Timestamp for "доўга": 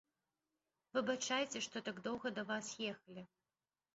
2.09-2.27